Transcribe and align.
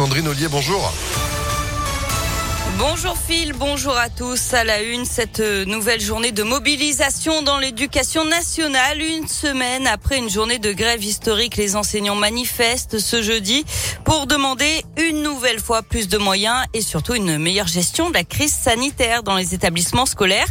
Sandrine 0.00 0.28
Ollier, 0.28 0.48
bonjour. 0.48 0.94
Bonjour 2.78 3.14
Phil, 3.18 3.52
bonjour 3.52 3.94
à 3.94 4.08
tous. 4.08 4.54
À 4.54 4.64
la 4.64 4.80
une, 4.80 5.04
cette 5.04 5.40
nouvelle 5.40 6.00
journée 6.00 6.32
de 6.32 6.42
mobilisation 6.42 7.42
dans 7.42 7.58
l'éducation 7.58 8.24
nationale. 8.24 9.02
Une 9.02 9.28
semaine 9.28 9.86
après 9.86 10.16
une 10.16 10.30
journée 10.30 10.58
de 10.58 10.72
grève 10.72 11.04
historique, 11.04 11.58
les 11.58 11.76
enseignants 11.76 12.14
manifestent 12.14 12.98
ce 12.98 13.20
jeudi 13.20 13.66
pour 14.06 14.26
demander 14.26 14.86
une 14.96 15.22
nouvelle 15.22 15.60
fois 15.60 15.82
plus 15.82 16.08
de 16.08 16.16
moyens 16.16 16.64
et 16.72 16.80
surtout 16.80 17.14
une 17.14 17.36
meilleure 17.36 17.66
gestion 17.66 18.08
de 18.08 18.14
la 18.14 18.24
crise 18.24 18.54
sanitaire 18.54 19.22
dans 19.22 19.36
les 19.36 19.52
établissements 19.52 20.06
scolaires. 20.06 20.48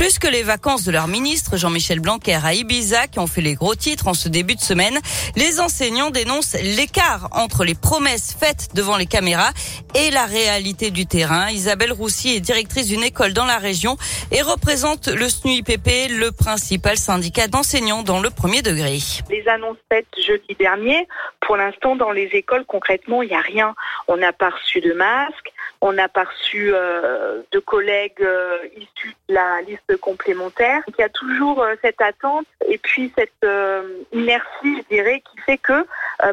Plus 0.00 0.18
que 0.18 0.28
les 0.28 0.42
vacances 0.42 0.84
de 0.84 0.92
leur 0.92 1.08
ministre 1.08 1.58
Jean-Michel 1.58 2.00
Blanquer 2.00 2.38
à 2.42 2.54
Ibiza 2.54 3.06
qui 3.06 3.18
ont 3.18 3.26
fait 3.26 3.42
les 3.42 3.54
gros 3.54 3.74
titres 3.74 4.08
en 4.08 4.14
ce 4.14 4.30
début 4.30 4.54
de 4.54 4.60
semaine, 4.60 4.98
les 5.36 5.60
enseignants 5.60 6.08
dénoncent 6.08 6.56
l'écart 6.62 7.28
entre 7.32 7.66
les 7.66 7.74
promesses 7.74 8.34
faites 8.34 8.74
devant 8.74 8.96
les 8.96 9.04
caméras 9.04 9.50
et 9.94 10.10
la 10.10 10.24
réalité 10.24 10.90
du 10.90 11.04
terrain. 11.04 11.50
Isabelle 11.50 11.92
Roussy 11.92 12.34
est 12.34 12.40
directrice 12.40 12.86
d'une 12.86 13.02
école 13.02 13.34
dans 13.34 13.44
la 13.44 13.58
région 13.58 13.98
et 14.32 14.40
représente 14.40 15.08
le 15.08 15.28
SNUIPP, 15.28 16.08
le 16.18 16.30
principal 16.30 16.96
syndicat 16.96 17.48
d'enseignants 17.48 18.02
dans 18.02 18.20
le 18.20 18.30
premier 18.30 18.62
degré. 18.62 19.00
Les 19.28 19.46
annonces 19.48 19.76
faites 19.92 20.06
jeudi 20.26 20.56
dernier, 20.58 21.06
pour 21.42 21.58
l'instant 21.58 21.94
dans 21.94 22.10
les 22.10 22.30
écoles 22.32 22.64
concrètement 22.66 23.22
il 23.22 23.28
n'y 23.28 23.36
a 23.36 23.42
rien. 23.42 23.74
On 24.08 24.16
n'a 24.16 24.32
pas 24.32 24.48
reçu 24.48 24.80
de 24.80 24.94
masques, 24.94 25.49
on 25.80 25.92
n'a 25.92 26.08
pas 26.08 26.24
reçu 26.24 26.72
euh, 26.74 27.42
de 27.52 27.58
collègues 27.58 28.20
euh, 28.20 28.58
issus 28.76 29.14
de 29.28 29.34
la 29.34 29.62
liste 29.62 29.96
complémentaire. 29.98 30.82
Il 30.88 30.94
y 30.98 31.02
a 31.02 31.08
toujours 31.08 31.62
euh, 31.62 31.74
cette 31.82 32.00
attente 32.00 32.46
et 32.68 32.76
puis 32.78 33.12
cette 33.16 33.32
euh, 33.44 33.82
inertie, 34.12 34.76
je 34.82 34.94
dirais, 34.94 35.22
qui 35.30 35.40
fait 35.40 35.58
que 35.58 35.86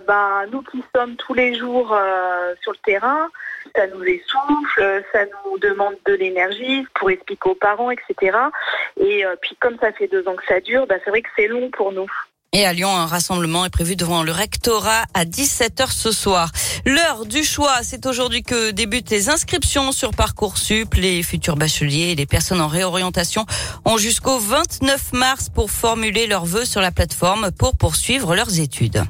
ben, 0.06 0.46
nous 0.52 0.62
qui 0.64 0.84
sommes 0.94 1.16
tous 1.16 1.34
les 1.34 1.56
jours 1.56 1.98
sur 2.62 2.72
le 2.74 2.78
terrain, 2.84 3.30
ça 3.74 3.88
nous 3.88 4.04
essouffle, 4.04 5.04
ça 5.14 5.20
nous 5.46 5.58
demande 5.60 5.96
de 6.06 6.14
l'énergie 6.14 6.86
pour 6.94 7.10
expliquer 7.10 7.50
aux 7.50 7.56
parents, 7.56 7.90
etc. 7.92 8.38
Et 8.98 9.24
puis 9.42 9.56
comme 9.60 9.78
ça 9.80 9.94
fait 9.94 10.08
deux 10.08 10.28
ans 10.28 10.36
que 10.36 10.46
ça 10.46 10.60
dure, 10.60 10.88
ben, 10.88 11.00
c'est 11.04 11.10
vrai 11.10 11.22
que 11.22 11.30
c'est 11.38 11.48
long 11.48 11.70
pour 11.72 11.94
nous. 11.94 12.10
Et 12.54 12.66
à 12.66 12.72
Lyon, 12.72 12.90
un 12.90 13.06
rassemblement 13.06 13.66
est 13.66 13.70
prévu 13.70 13.96
devant 13.96 14.24
le 14.24 14.32
rectorat 14.32 15.04
à 15.14 15.26
17h 15.26 15.92
ce 15.92 16.12
soir. 16.12 16.50
L'heure 16.88 17.26
du 17.26 17.44
choix, 17.44 17.80
c'est 17.84 18.06
aujourd'hui 18.06 18.44
que 18.44 18.72
débutent 18.72 19.10
les 19.10 19.28
inscriptions 19.28 19.92
sur 19.92 20.12
Parcoursup. 20.12 20.94
Les 20.94 21.22
futurs 21.22 21.58
bacheliers 21.58 22.12
et 22.12 22.16
les 22.16 22.26
personnes 22.26 22.62
en 22.62 22.70
réorientation 22.70 23.46
ont 23.84 23.98
jusqu'au 23.98 24.40
29 24.40 25.12
mars 25.12 25.50
pour 25.50 25.70
formuler 25.70 26.28
leurs 26.28 26.46
vœux 26.46 26.64
sur 26.64 26.80
la 26.80 26.92
plateforme 26.92 27.52
pour 27.52 27.76
poursuivre 27.76 28.36
leurs 28.36 28.62
études. 28.62 29.04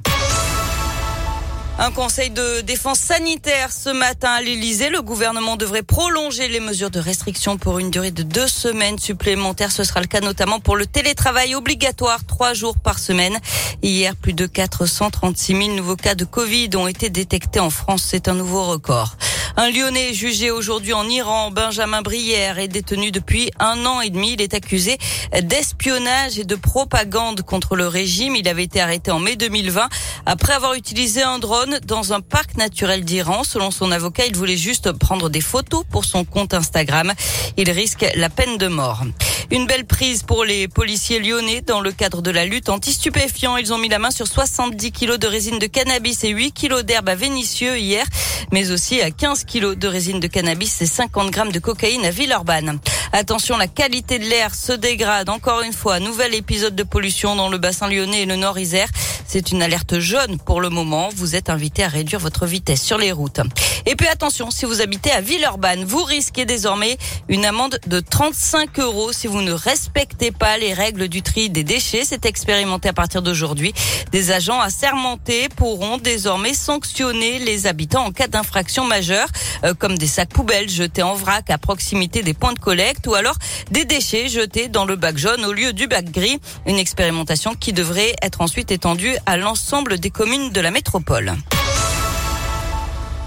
Un 1.80 1.92
conseil 1.92 2.32
de 2.32 2.62
défense 2.62 2.98
sanitaire 3.00 3.72
ce 3.72 3.90
matin 3.90 4.32
à 4.32 4.42
l'Elysée. 4.42 4.90
Le 4.90 5.04
gouvernement 5.04 5.58
devrait 5.58 5.84
prolonger 5.84 6.48
les 6.48 6.60
mesures 6.60 6.90
de 6.90 7.00
restriction 7.00 7.58
pour 7.58 7.78
une 7.78 7.92
durée 7.92 8.10
de 8.10 8.24
deux 8.24 8.48
semaines 8.48 8.98
supplémentaires. 8.98 9.72
Ce 9.72 9.84
sera 9.84 10.02
le 10.02 10.08
cas 10.08 10.20
notamment 10.20 10.60
pour 10.60 10.76
le 10.76 10.88
télétravail 10.88 11.54
obligatoire, 11.54 12.26
trois 12.26 12.56
jours 12.56 12.78
par 12.80 12.98
semaine. 12.98 13.38
Hier, 13.84 14.16
plus 14.16 14.34
de 14.34 14.48
436 14.48 15.56
000 15.56 15.76
nouveaux 15.76 15.96
cas 15.96 16.16
de 16.16 16.26
Covid 16.26 16.70
ont 16.78 16.88
été 16.88 17.12
détectés 17.12 17.60
en 17.60 17.70
France. 17.70 18.04
C'est 18.08 18.28
un 18.28 18.34
nouveau 18.34 18.64
record. 18.64 19.16
Un 19.60 19.72
Lyonnais 19.72 20.14
jugé 20.14 20.52
aujourd'hui 20.52 20.94
en 20.94 21.10
Iran, 21.10 21.50
Benjamin 21.50 22.04
Brière, 22.04 22.60
est 22.60 22.68
détenu 22.68 23.10
depuis 23.10 23.50
un 23.58 23.88
an 23.88 24.02
et 24.02 24.12
demi. 24.12 24.34
Il 24.34 24.42
est 24.44 24.54
accusé 24.54 25.00
d'espionnage 25.42 26.38
et 26.38 26.44
de 26.44 26.56
propagande 26.56 27.42
contre 27.42 27.76
le 27.76 27.88
régime. 27.88 28.36
Il 28.36 28.48
avait 28.48 28.66
été 28.66 28.80
arrêté 28.80 29.10
en 29.10 29.18
mai 29.18 29.36
2020 29.36 29.90
après 30.28 30.54
avoir 30.54 30.76
utilisé 30.76 31.24
un 31.24 31.40
drone 31.40 31.80
dans 31.88 32.14
un 32.14 32.22
parc 32.22 32.56
naturel 32.56 33.04
d'Iran. 33.04 33.44
Selon 33.44 33.72
son 33.72 33.92
avocat, 33.92 34.28
il 34.28 34.36
voulait 34.36 34.58
juste 34.58 34.92
prendre 34.92 35.28
des 35.28 35.42
photos 35.42 35.84
pour 35.90 36.06
son 36.06 36.24
compte 36.24 36.54
Instagram. 36.54 37.12
Il 37.58 37.72
risque 37.72 38.06
la 38.14 38.30
peine 38.30 38.60
de 38.60 38.68
mort. 38.68 39.06
Une 39.50 39.66
belle 39.66 39.86
prise 39.86 40.24
pour 40.24 40.44
les 40.44 40.68
policiers 40.68 41.20
lyonnais 41.20 41.62
dans 41.62 41.80
le 41.80 41.94
cadre 41.94 42.22
de 42.22 42.32
la 42.32 42.44
lutte 42.44 42.68
anti-stupéfiants. 42.68 43.56
Ils 43.56 43.74
ont 43.74 43.78
mis 43.78 43.88
la 43.88 43.98
main 43.98 44.12
sur 44.12 44.28
70 44.28 44.92
kilos 44.92 45.20
de 45.20 45.28
résine 45.28 45.58
de 45.58 45.68
cannabis 45.68 46.26
et 46.26 46.30
8 46.30 46.52
kilos 46.52 46.84
d'herbe 46.84 47.08
à 47.08 47.16
Vénissieux 47.16 47.78
hier, 47.78 48.06
mais 48.52 48.72
aussi 48.72 49.02
à 49.02 49.10
15 49.10 49.46
kilos 49.46 49.78
de 49.78 49.88
résine 49.88 50.20
de 50.20 50.28
cannabis 50.28 50.82
et 50.82 50.86
50 50.86 51.32
grammes 51.32 51.54
de 51.54 51.60
cocaïne 51.60 52.06
à 52.06 52.12
Villeurbanne. 52.12 52.80
Attention, 53.14 53.56
la 53.56 53.68
qualité 53.68 54.20
de 54.20 54.26
l'air 54.26 54.54
se 54.54 54.74
dégrade 54.74 55.30
encore 55.30 55.62
une 55.62 55.72
fois. 55.72 56.02
Nouvel 56.02 56.36
épisode 56.36 56.76
de 56.76 56.84
pollution 56.84 57.38
dans 57.38 57.48
le 57.48 57.58
bassin 57.58 57.88
lyonnais 57.88 58.24
et 58.24 58.26
le 58.26 58.36
nord 58.36 58.60
Isère. 58.60 58.90
C'est 59.38 59.52
une 59.52 59.62
alerte 59.62 60.00
jaune 60.00 60.40
pour 60.40 60.62
le 60.62 60.70
moment. 60.70 61.10
Vous 61.16 61.36
êtes 61.36 61.52
invité 61.52 61.84
à 61.84 61.88
réduire 61.88 62.20
votre 62.20 62.48
vitesse 62.48 62.82
sur 62.82 62.98
les 62.98 63.12
routes. 63.12 63.40
Et 63.86 63.96
puis 63.96 64.08
attention, 64.08 64.50
si 64.50 64.66
vous 64.66 64.82
habitez 64.82 65.12
à 65.12 65.22
Villeurbanne, 65.22 65.84
vous 65.84 66.04
risquez 66.04 66.46
désormais 66.46 66.98
une 67.30 67.46
amende 67.46 67.80
de 67.86 68.00
35 68.00 68.80
euros 68.80 69.14
si 69.14 69.28
vous 69.28 69.44
ne 69.44 69.52
respectez 69.52 70.32
pas 70.32 70.58
les 70.58 70.74
règles 70.74 71.08
du 71.08 71.22
tri 71.22 71.52
des 71.52 71.64
déchets. 71.64 72.04
C'est 72.04 72.26
expérimenté 72.26 72.90
à 72.90 72.94
partir 72.94 73.22
d'aujourd'hui. 73.22 73.74
Des 74.12 74.32
agents 74.32 74.60
assermentés 74.60 75.50
pourront 75.50 76.00
désormais 76.00 76.56
sanctionner 76.56 77.38
les 77.38 77.68
habitants 77.68 78.06
en 78.06 78.12
cas 78.12 78.28
d'infraction 78.28 78.86
majeure, 78.86 79.28
euh, 79.64 79.76
comme 79.76 80.00
des 80.00 80.08
sacs 80.08 80.30
poubelles 80.30 80.68
jetés 80.68 81.04
en 81.04 81.14
vrac 81.14 81.52
à 81.52 81.60
proximité 81.60 82.24
des 82.24 82.34
points 82.34 82.54
de 82.54 82.60
collecte 82.60 83.06
ou 83.06 83.14
alors 83.14 83.36
des 83.70 83.86
déchets 83.86 84.30
jetés 84.30 84.68
dans 84.68 84.86
le 84.86 84.96
bac 84.96 85.16
jaune 85.16 85.46
au 85.46 85.54
lieu 85.54 85.74
du 85.74 85.86
bac 85.86 86.10
gris. 86.10 86.40
Une 86.66 86.80
expérimentation 86.80 87.54
qui 87.54 87.72
devrait 87.72 88.16
être 88.24 88.42
ensuite 88.42 88.72
étendue 88.72 89.16
à 89.28 89.36
l'ensemble 89.36 90.00
des 90.00 90.10
communes 90.10 90.52
de 90.52 90.62
la 90.62 90.72
métropole. 90.72 91.34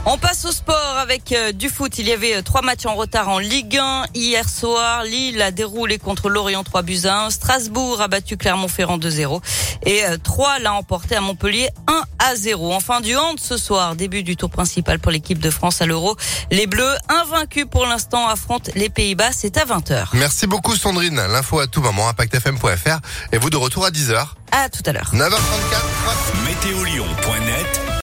On 0.06 0.16
passe 0.16 0.46
au 0.46 0.50
sport 0.52 0.96
avec 0.98 1.30
euh, 1.32 1.52
du 1.52 1.68
foot. 1.68 1.98
Il 1.98 2.08
y 2.08 2.12
avait 2.12 2.36
euh, 2.36 2.42
trois 2.42 2.62
matchs 2.62 2.86
en 2.86 2.94
retard 2.94 3.28
en 3.28 3.38
Ligue 3.38 3.76
1 3.76 4.06
hier 4.14 4.48
soir. 4.48 5.04
Lille 5.04 5.42
a 5.42 5.50
déroulé 5.50 5.98
contre 5.98 6.30
Lorient 6.30 6.64
3 6.64 6.82
buts 6.82 7.02
1. 7.04 7.28
Strasbourg 7.28 8.00
a 8.00 8.08
battu 8.08 8.38
Clermont-Ferrand 8.38 8.96
2-0. 8.96 9.42
Et 9.84 10.02
3 10.22 10.48
euh, 10.48 10.62
l'a 10.62 10.72
emporté 10.72 11.16
à 11.16 11.20
Montpellier 11.20 11.68
1 11.86 12.02
à 12.18 12.34
0. 12.34 12.72
Enfin 12.72 13.02
du 13.02 13.14
hand 13.14 13.38
ce 13.38 13.58
soir, 13.58 13.94
début 13.94 14.22
du 14.22 14.36
tour 14.36 14.48
principal 14.48 14.98
pour 14.98 15.12
l'équipe 15.12 15.38
de 15.38 15.50
France 15.50 15.82
à 15.82 15.86
l'Euro. 15.86 16.16
Les 16.50 16.66
Bleus, 16.66 16.96
invaincus 17.10 17.66
pour 17.70 17.84
l'instant, 17.84 18.26
affrontent 18.26 18.72
les 18.74 18.88
Pays-Bas. 18.88 19.32
C'est 19.32 19.58
à 19.58 19.66
20h. 19.66 20.08
Merci 20.14 20.46
beaucoup 20.46 20.76
Sandrine. 20.76 21.16
L'info 21.16 21.60
à 21.60 21.66
tout 21.66 21.82
moment, 21.82 22.08
impactfm.fr. 22.08 23.00
Et 23.32 23.38
vous 23.38 23.50
de 23.50 23.58
retour 23.58 23.84
à 23.84 23.90
10h. 23.90 24.28
À 24.52 24.70
tout 24.70 24.82
à 24.86 24.92
l'heure. 24.92 25.12
9h34. 25.14 26.46
Météolion.net 26.46 27.90